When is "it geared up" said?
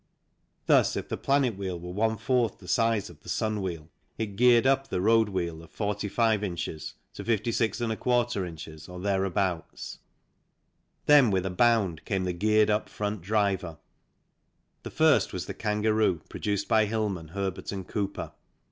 4.17-4.87